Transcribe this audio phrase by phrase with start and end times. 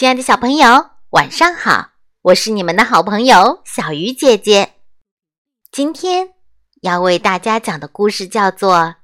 [0.00, 0.66] 亲爱的小朋友，
[1.10, 1.90] 晚上好！
[2.22, 4.76] 我是你们的好朋友小鱼姐姐。
[5.70, 6.30] 今天
[6.80, 8.76] 要为大家讲的故事叫做《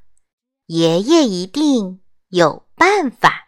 [0.68, 3.46] 爷爷一定有办法》。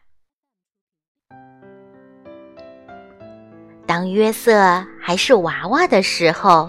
[3.87, 6.69] 当约瑟还是娃娃的时候，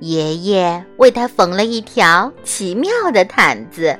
[0.00, 3.96] 爷爷为他缝了一条奇妙的毯子。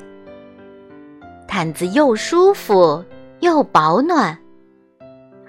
[1.46, 3.05] 毯子又舒服
[3.39, 4.41] 又保暖。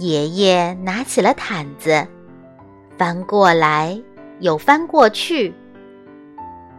[0.00, 2.06] 爷爷拿起了毯子，
[2.96, 4.00] 翻过来
[4.38, 5.52] 又翻过去。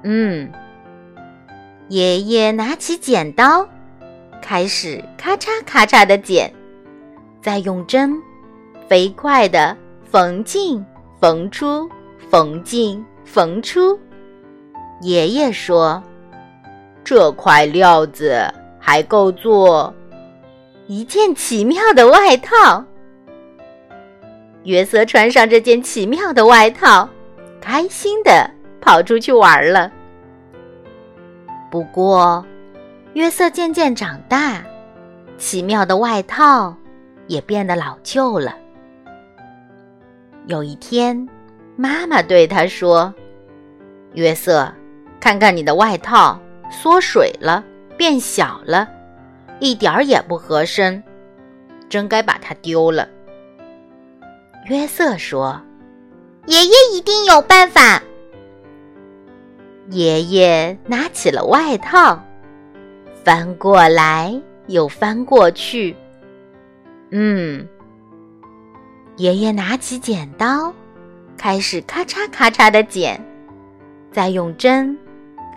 [0.01, 0.51] 嗯，
[1.87, 3.69] 爷爷拿起剪刀，
[4.41, 6.51] 开始咔嚓咔嚓的剪，
[7.43, 8.19] 再用针
[8.87, 9.77] 飞快的
[10.09, 10.83] 缝进
[11.19, 11.87] 缝出，
[12.27, 13.99] 缝进缝出。
[15.01, 16.01] 爷爷说
[17.05, 19.93] ：“这块料子还够做
[20.87, 22.83] 一件奇妙的外套。”
[24.63, 27.09] 约瑟穿上这件奇妙的外套，
[27.59, 29.91] 开心的跑出去玩了。
[31.71, 32.45] 不过，
[33.13, 34.63] 约瑟渐渐长大，
[35.37, 36.75] 奇妙的外套
[37.27, 38.55] 也变得老旧了。
[40.45, 41.27] 有一天，
[41.75, 43.13] 妈妈对他说
[44.13, 44.71] ：“约瑟，
[45.19, 46.39] 看看你的外套，
[46.69, 47.63] 缩水了，
[47.97, 48.87] 变小了，
[49.59, 51.01] 一点儿也不合身，
[51.89, 53.07] 真该把它丢了。”
[54.67, 55.59] 约瑟说
[56.45, 58.01] ：“爷爷一定有办法。”
[59.89, 62.21] 爷爷拿起了外套，
[63.23, 65.95] 翻过来又翻过去。
[67.09, 67.67] 嗯，
[69.17, 70.71] 爷爷拿起剪刀，
[71.37, 73.19] 开始咔嚓咔嚓的剪，
[74.11, 74.97] 再用针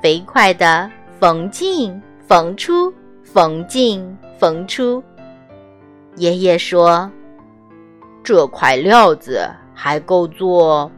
[0.02, 5.02] 飞快的缝进缝出，缝进缝出。
[6.16, 7.08] 爷爷说。
[8.24, 10.90] 这块料子还够做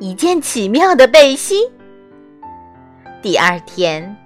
[0.00, 1.70] 一件奇妙的背心。
[3.22, 4.16] 第二天，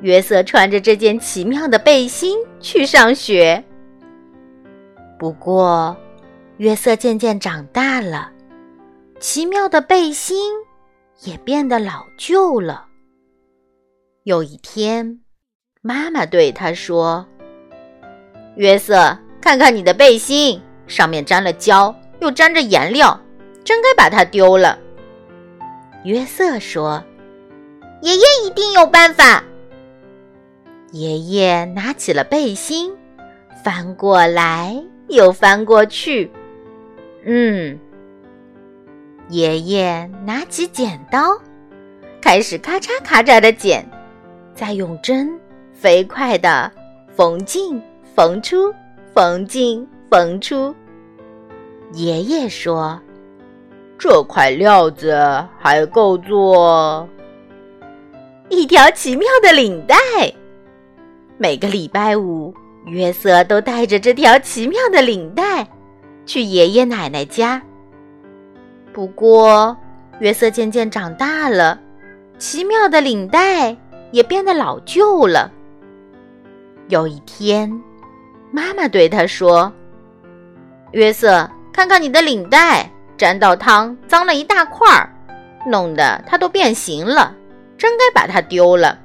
[0.00, 3.62] 约瑟穿着这件奇妙的背心去上学。
[5.18, 5.96] 不过，
[6.56, 8.30] 约瑟渐渐长大了，
[9.20, 10.52] 奇妙的背心
[11.22, 12.86] 也变得老旧了。
[14.24, 15.20] 有一天，
[15.80, 17.24] 妈妈对他说
[18.56, 19.16] ：“约瑟。”
[19.46, 23.20] 看看你的背心，上面沾了胶，又沾着颜料，
[23.62, 24.76] 真该把它丢了。
[26.02, 27.00] 约瑟说
[28.02, 29.44] ：“爷爷一定有办法。”
[30.90, 32.92] 爷爷拿起了背心，
[33.62, 36.28] 翻过来又翻过去。
[37.24, 37.78] 嗯，
[39.28, 41.40] 爷爷拿起剪刀，
[42.20, 43.88] 开始咔嚓咔嚓的剪，
[44.56, 45.38] 再用针
[45.72, 46.68] 飞快的
[47.14, 47.80] 缝进
[48.16, 48.74] 缝出。
[49.16, 50.74] 缝进缝出，
[51.94, 53.00] 爷爷说
[53.96, 55.16] ：“这块料子
[55.58, 57.08] 还够做
[58.50, 59.96] 一条奇妙的领带。”
[61.38, 62.52] 每个礼拜五，
[62.84, 65.66] 约瑟都带着这条奇妙的领带
[66.26, 67.62] 去爷爷奶奶家。
[68.92, 69.74] 不过，
[70.20, 71.80] 约瑟渐渐长大了，
[72.36, 73.74] 奇妙的领带
[74.10, 75.50] 也变得老旧了。
[76.88, 77.82] 有一天。
[78.50, 79.72] 妈妈对他说
[80.92, 85.10] ：“约瑟，看看你的领带，沾到汤，脏了一大块儿，
[85.66, 87.34] 弄得它都变形了，
[87.76, 88.98] 真该把它丢了。”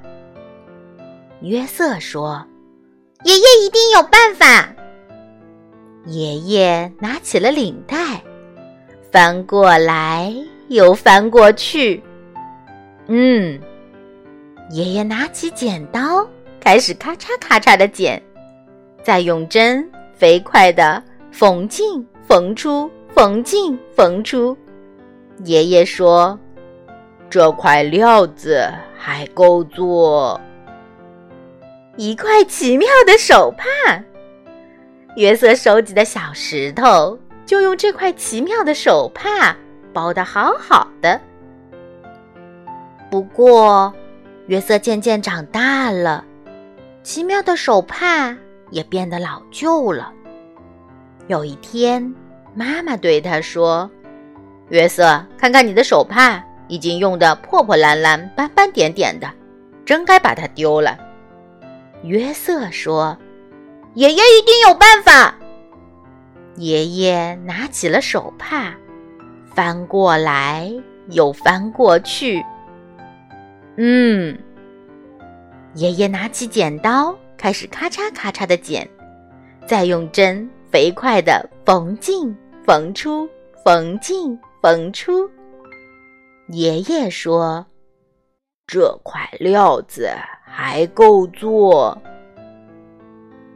[1.42, 2.46] 约瑟说
[3.24, 4.68] ：“爷爷一定有办法。”
[6.06, 8.22] 爷爷拿起了领带，
[9.10, 10.34] 翻过来
[10.68, 12.02] 又翻过去。
[13.08, 13.60] 嗯，
[14.70, 16.26] 爷爷拿起剪刀，
[16.60, 18.22] 开始咔嚓咔嚓的剪。
[19.02, 24.56] 再用针飞快地缝进缝出，缝进缝出。
[25.44, 26.38] 爷爷说
[27.28, 30.40] ：“这块料子还够做
[31.96, 34.02] 一块奇妙的手帕。”
[35.16, 39.54] 约瑟收集的小石头就用这块奇妙的手帕
[39.92, 41.20] 包得好好的。
[43.10, 43.92] 不过，
[44.46, 46.24] 约瑟渐渐长大了，
[47.02, 48.34] 奇妙的手帕。
[48.72, 50.12] 也变得老旧了。
[51.28, 52.12] 有一天，
[52.54, 53.88] 妈妈对他说
[54.70, 59.30] ：“约瑟，看看你的手帕，已经用得破破烂烂、斑斑点点的，
[59.84, 60.98] 真该把它丢了。”
[62.02, 63.16] 约瑟说
[63.94, 65.36] ：“爷爷一定有办法。”
[66.56, 68.74] 爷爷拿起了手帕，
[69.54, 70.72] 翻过来
[71.08, 72.44] 又翻过去。
[73.76, 74.36] 嗯，
[75.74, 78.88] 爷爷拿起剪刀，开始咔嚓咔嚓的剪，
[79.66, 82.32] 再用针飞快的缝进
[82.64, 83.28] 缝出，
[83.64, 85.28] 缝进缝出。
[86.50, 87.66] 爷爷说
[88.64, 90.08] ：“这块料子
[90.44, 92.00] 还够做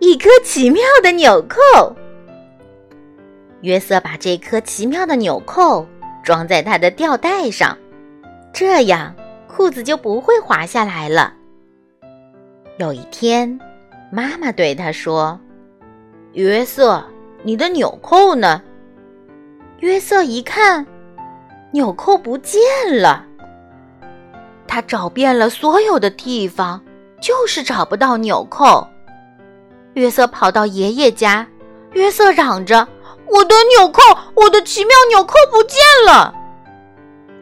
[0.00, 1.94] 一颗奇妙的纽扣。”
[3.62, 5.86] 约瑟把这颗奇妙的纽扣
[6.24, 7.78] 装在他的吊带上，
[8.52, 9.14] 这样。
[9.46, 11.32] 裤子就不会滑下来了。
[12.78, 13.58] 有一天，
[14.10, 15.38] 妈妈对他说
[16.32, 17.04] ：“约瑟，
[17.42, 18.62] 你的纽扣呢？”
[19.80, 20.86] 约瑟一看，
[21.72, 22.60] 纽扣不见
[23.00, 23.24] 了。
[24.66, 26.82] 他找遍了所有的地方，
[27.20, 28.86] 就是找不到纽扣。
[29.94, 31.46] 约瑟跑到爷爷家，
[31.92, 32.86] 约瑟嚷着
[33.26, 34.00] ：“我的纽扣，
[34.34, 36.34] 我的奇妙纽扣不见了！”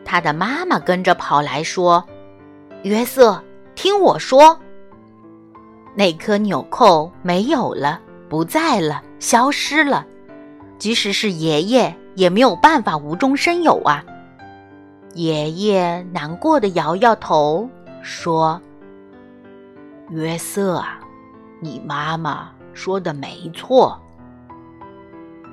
[0.04, 2.04] 他的妈妈跟着跑来说
[2.82, 3.42] ：“约瑟，
[3.74, 4.60] 听我说，
[5.94, 10.04] 那颗纽扣没有了，不在了，消失了。
[10.78, 14.04] 即使是爷爷，也没有办法无中生有啊。”
[15.14, 17.70] 爷爷难过的摇摇头，
[18.02, 18.60] 说
[20.10, 20.98] ：“约瑟啊，
[21.60, 23.96] 你妈妈说的没错。”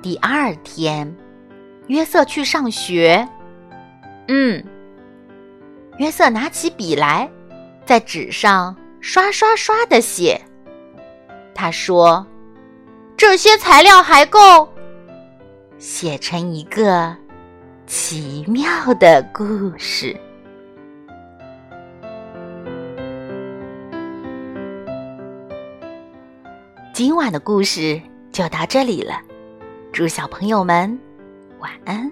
[0.02, 1.16] 第二天，
[1.86, 3.28] 约瑟去上学。
[4.26, 4.64] 嗯，
[5.98, 7.30] 约瑟拿起笔来，
[7.86, 10.40] 在纸上刷刷刷的写。
[11.54, 12.26] 他说
[13.18, 14.72] ：“这些材料还够
[15.76, 17.14] 写成一个
[17.86, 18.64] 奇妙
[18.94, 20.16] 的故事。”
[26.94, 28.00] 今晚的故事
[28.30, 29.20] 就到这里了，
[29.92, 30.98] 祝小朋友们
[31.58, 32.10] 晚安。